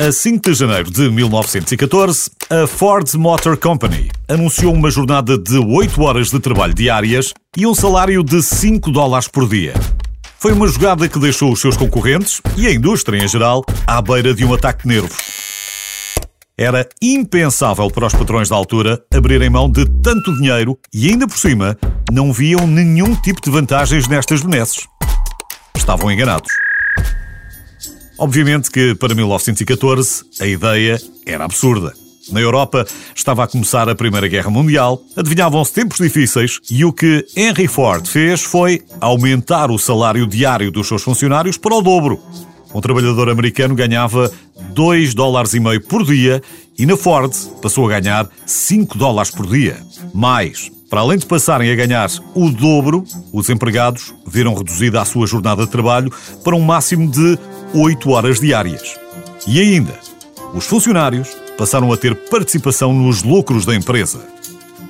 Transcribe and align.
A 0.00 0.12
5 0.12 0.48
de 0.48 0.54
janeiro 0.54 0.88
de 0.92 1.10
1914, 1.10 2.30
a 2.48 2.68
Ford 2.68 3.12
Motor 3.14 3.56
Company 3.56 4.08
anunciou 4.28 4.72
uma 4.72 4.92
jornada 4.92 5.36
de 5.36 5.58
8 5.58 6.00
horas 6.00 6.30
de 6.30 6.38
trabalho 6.38 6.72
diárias 6.72 7.34
e 7.56 7.66
um 7.66 7.74
salário 7.74 8.22
de 8.22 8.40
5 8.40 8.92
dólares 8.92 9.26
por 9.26 9.48
dia. 9.48 9.74
Foi 10.38 10.52
uma 10.52 10.68
jogada 10.68 11.08
que 11.08 11.18
deixou 11.18 11.50
os 11.50 11.60
seus 11.60 11.76
concorrentes 11.76 12.40
e 12.56 12.68
a 12.68 12.72
indústria 12.72 13.18
em 13.18 13.26
geral 13.26 13.64
à 13.88 14.00
beira 14.00 14.32
de 14.32 14.44
um 14.44 14.54
ataque 14.54 14.86
de 14.86 14.94
nervos. 14.94 15.18
Era 16.56 16.88
impensável 17.02 17.90
para 17.90 18.06
os 18.06 18.14
patrões 18.14 18.48
da 18.48 18.54
altura 18.54 19.02
abrirem 19.12 19.50
mão 19.50 19.68
de 19.68 19.84
tanto 19.84 20.32
dinheiro 20.36 20.78
e, 20.94 21.08
ainda 21.08 21.26
por 21.26 21.38
cima, 21.38 21.76
não 22.12 22.32
viam 22.32 22.68
nenhum 22.68 23.16
tipo 23.16 23.40
de 23.40 23.50
vantagens 23.50 24.06
nestas 24.06 24.42
benesses. 24.42 24.86
Estavam 25.76 26.08
enganados. 26.08 26.67
Obviamente 28.18 28.70
que 28.70 28.96
para 28.96 29.14
1914 29.14 30.24
a 30.40 30.46
ideia 30.46 31.00
era 31.24 31.44
absurda. 31.44 31.94
Na 32.32 32.40
Europa 32.40 32.84
estava 33.14 33.44
a 33.44 33.46
começar 33.46 33.88
a 33.88 33.94
Primeira 33.94 34.26
Guerra 34.28 34.50
Mundial, 34.50 35.00
adivinhavam-se 35.16 35.72
tempos 35.72 35.98
difíceis 35.98 36.58
e 36.68 36.84
o 36.84 36.92
que 36.92 37.24
Henry 37.34 37.68
Ford 37.68 38.06
fez 38.06 38.42
foi 38.42 38.82
aumentar 39.00 39.70
o 39.70 39.78
salário 39.78 40.26
diário 40.26 40.70
dos 40.70 40.88
seus 40.88 41.02
funcionários 41.02 41.56
para 41.56 41.74
o 41.74 41.80
dobro. 41.80 42.20
Um 42.74 42.80
trabalhador 42.82 43.30
americano 43.30 43.74
ganhava 43.74 44.30
2 44.74 45.14
dólares 45.14 45.54
e 45.54 45.60
meio 45.60 45.80
por 45.80 46.04
dia 46.04 46.42
e 46.78 46.84
na 46.84 46.96
Ford 46.96 47.32
passou 47.62 47.86
a 47.86 47.98
ganhar 47.98 48.28
5 48.44 48.98
dólares 48.98 49.30
por 49.30 49.46
dia. 49.46 49.78
Mais, 50.12 50.70
para 50.90 51.00
além 51.00 51.18
de 51.18 51.24
passarem 51.24 51.70
a 51.70 51.74
ganhar 51.74 52.10
o 52.34 52.50
dobro, 52.50 53.04
os 53.32 53.48
empregados 53.48 54.12
viram 54.26 54.54
reduzida 54.54 55.00
a 55.00 55.04
sua 55.04 55.26
jornada 55.26 55.64
de 55.64 55.70
trabalho 55.70 56.12
para 56.44 56.54
um 56.54 56.60
máximo 56.60 57.10
de 57.10 57.38
8 57.74 58.10
horas 58.10 58.40
diárias. 58.40 58.98
E 59.46 59.60
ainda, 59.60 59.94
os 60.54 60.66
funcionários 60.66 61.28
passaram 61.56 61.92
a 61.92 61.96
ter 61.96 62.14
participação 62.14 62.92
nos 62.92 63.22
lucros 63.22 63.66
da 63.66 63.74
empresa. 63.74 64.20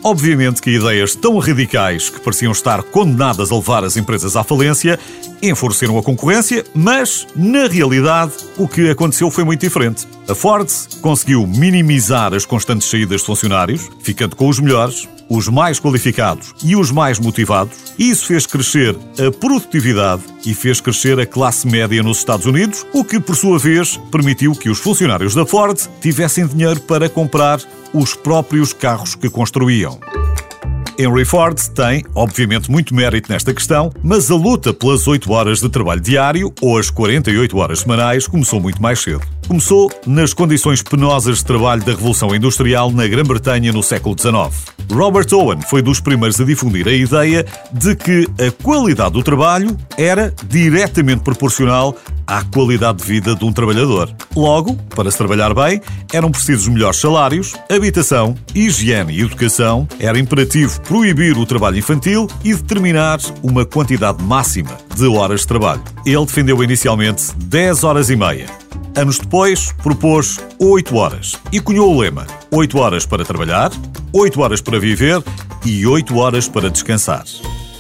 Obviamente 0.03 0.63
que 0.63 0.71
ideias 0.71 1.15
tão 1.15 1.39
radicais 1.39 2.09
que 2.09 2.21
pareciam 2.21 2.53
estar 2.53 2.83
condenadas 2.85 3.51
a 3.51 3.55
levar 3.57 3.83
as 3.83 3.97
empresas 3.97 4.37
à 4.37 4.45
falência 4.45 4.99
enfureceram 5.43 5.99
a 5.99 6.03
concorrência, 6.03 6.65
mas, 6.75 7.27
na 7.35 7.67
realidade, 7.67 8.33
o 8.57 8.69
que 8.69 8.91
aconteceu 8.91 9.31
foi 9.31 9.45
muito 9.45 9.61
diferente. 9.61 10.07
A 10.29 10.35
Ford 10.35 10.69
conseguiu 11.01 11.47
minimizar 11.47 12.35
as 12.35 12.45
constantes 12.45 12.89
saídas 12.89 13.21
de 13.21 13.27
funcionários, 13.27 13.91
ficando 14.01 14.37
com 14.37 14.49
os 14.49 14.59
melhores, 14.61 15.09
os 15.29 15.49
mais 15.49 15.79
qualificados 15.79 16.55
e 16.63 16.75
os 16.75 16.91
mais 16.91 17.19
motivados, 17.19 17.77
isso 17.99 18.27
fez 18.27 18.47
crescer 18.47 18.97
a 19.19 19.31
produtividade 19.31 20.23
e 20.45 20.55
fez 20.55 20.81
crescer 20.81 21.19
a 21.21 21.27
classe 21.27 21.67
média 21.67 22.03
nos 22.03 22.19
Estados 22.19 22.47
Unidos, 22.47 22.87
o 22.93 23.05
que, 23.05 23.21
por 23.21 23.37
sua 23.37 23.59
vez, 23.59 23.99
permitiu 24.11 24.53
que 24.53 24.71
os 24.71 24.79
funcionários 24.79 25.35
da 25.35 25.45
Ford 25.45 25.79
tivessem 26.01 26.47
dinheiro 26.47 26.81
para 26.81 27.09
comprar 27.09 27.61
os 27.93 28.15
próprios 28.15 28.73
carros 28.73 29.15
que 29.15 29.29
construíam. 29.29 29.99
Henry 30.99 31.25
Ford 31.25 31.57
tem, 31.77 32.05
obviamente, 32.13 32.69
muito 32.69 32.93
mérito 32.93 33.31
nesta 33.31 33.55
questão, 33.55 33.93
mas 34.03 34.33
a 34.33 34.35
luta 34.35 34.75
pelas 34.75 35.07
8 35.07 35.31
horas 35.31 35.61
de 35.61 35.69
trabalho 35.69 36.01
diário, 36.01 36.53
ou 36.61 36.77
as 36.77 36.91
48 36.91 37.57
horas 37.57 37.81
semanais, 37.81 38.27
começou 38.27 38.61
muito 38.61 38.83
mais 38.83 38.99
cedo. 38.99 39.23
Começou 39.47 39.89
nas 40.05 40.35
condições 40.35 40.83
penosas 40.83 41.39
de 41.39 41.45
trabalho 41.45 41.85
da 41.85 41.93
Revolução 41.93 42.35
Industrial 42.35 42.91
na 42.91 43.07
Grã-Bretanha 43.07 43.73
no 43.73 43.81
século 43.81 44.17
XIX. 44.19 44.75
Robert 44.91 45.27
Owen 45.33 45.61
foi 45.61 45.83
dos 45.83 46.01
primeiros 46.01 46.41
a 46.41 46.45
difundir 46.45 46.89
a 46.89 46.93
ideia 46.93 47.47
de 47.73 47.95
que 47.95 48.27
a 48.45 48.51
qualidade 48.51 49.13
do 49.13 49.23
trabalho 49.23 49.79
era 49.97 50.35
diretamente 50.49 51.23
proporcional 51.23 51.97
à 52.29 52.45
qualidade 52.45 52.99
de 52.99 53.05
vida 53.05 53.35
de 53.35 53.45
um 53.45 53.53
trabalhador. 53.53 54.15
Logo, 54.37 54.75
para 54.95 55.11
se 55.11 55.17
trabalhar 55.17 55.55
bem, 55.55 55.81
eram 56.13 56.31
precisos 56.31 56.69
melhores 56.69 57.01
salários, 57.01 57.55
habitação, 57.71 58.37
higiene 58.55 59.15
e 59.15 59.23
educação, 59.23 59.89
era 59.99 60.19
imperativo 60.19 60.79
proibir 60.83 61.39
o 61.39 61.47
trabalho 61.47 61.79
infantil 61.79 62.29
e 62.45 62.55
determinar 62.55 63.19
uma 63.43 63.65
quantidade 63.65 64.23
máxima 64.23 64.77
de 64.95 65.07
horas 65.07 65.41
de 65.41 65.47
trabalho. 65.47 65.83
Ele 66.05 66.27
defendeu 66.27 66.63
inicialmente 66.63 67.33
10 67.35 67.83
horas 67.83 68.11
e 68.11 68.17
meia. 68.17 68.47
Anos 68.95 69.19
depois, 69.19 69.73
propôs 69.83 70.39
8 70.59 70.95
horas 70.97 71.37
e 71.51 71.61
cunhou 71.61 71.95
o 71.95 72.01
lema: 72.01 72.27
8 72.51 72.79
horas 72.79 73.07
para 73.07 73.25
trabalhar, 73.25 73.71
8 74.13 74.41
horas 74.41 74.61
para 74.61 74.79
viver 74.79 75.23
e 75.65 75.87
8 75.87 76.17
horas 76.17 76.47
para 76.49 76.69
descansar. 76.69 77.25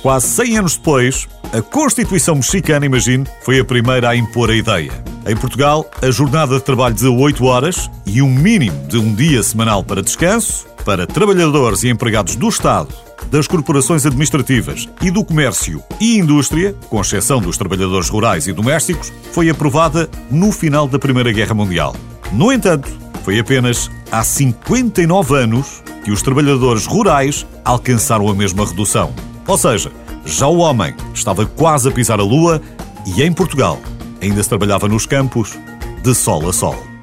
Quase 0.00 0.28
100 0.28 0.58
anos 0.58 0.76
depois, 0.76 1.26
a 1.52 1.62
Constituição 1.62 2.34
Mexicana, 2.34 2.84
imagine, 2.84 3.26
foi 3.42 3.58
a 3.58 3.64
primeira 3.64 4.10
a 4.10 4.16
impor 4.16 4.50
a 4.50 4.54
ideia. 4.54 4.92
Em 5.26 5.36
Portugal, 5.36 5.88
a 6.02 6.10
jornada 6.10 6.56
de 6.56 6.62
trabalho 6.62 6.94
de 6.94 7.06
8 7.06 7.44
horas 7.44 7.90
e 8.06 8.20
um 8.20 8.28
mínimo 8.28 8.86
de 8.86 8.98
um 8.98 9.14
dia 9.14 9.42
semanal 9.42 9.82
para 9.82 10.02
descanso, 10.02 10.66
para 10.84 11.06
trabalhadores 11.06 11.82
e 11.82 11.88
empregados 11.88 12.36
do 12.36 12.48
Estado, 12.48 12.94
das 13.30 13.46
corporações 13.46 14.06
administrativas 14.06 14.88
e 15.02 15.10
do 15.10 15.24
comércio 15.24 15.82
e 16.00 16.18
indústria, 16.18 16.74
com 16.88 17.00
exceção 17.00 17.40
dos 17.40 17.56
trabalhadores 17.56 18.08
rurais 18.08 18.46
e 18.46 18.52
domésticos, 18.52 19.12
foi 19.32 19.48
aprovada 19.48 20.08
no 20.30 20.52
final 20.52 20.86
da 20.86 20.98
Primeira 20.98 21.32
Guerra 21.32 21.54
Mundial. 21.54 21.96
No 22.32 22.52
entanto, 22.52 22.88
foi 23.24 23.38
apenas 23.38 23.90
há 24.10 24.22
59 24.22 25.34
anos 25.34 25.82
que 26.04 26.10
os 26.10 26.22
trabalhadores 26.22 26.86
rurais 26.86 27.46
alcançaram 27.64 28.28
a 28.28 28.34
mesma 28.34 28.66
redução. 28.66 29.12
Ou 29.46 29.56
seja, 29.56 29.90
já 30.28 30.46
o 30.46 30.58
homem 30.58 30.94
estava 31.14 31.46
quase 31.46 31.88
a 31.88 31.92
pisar 31.92 32.20
a 32.20 32.22
lua 32.22 32.60
e 33.06 33.22
em 33.22 33.32
Portugal 33.32 33.80
ainda 34.20 34.42
se 34.42 34.48
trabalhava 34.48 34.86
nos 34.86 35.06
campos 35.06 35.58
de 36.02 36.14
sol 36.14 36.46
a 36.48 36.52
sol. 36.52 36.97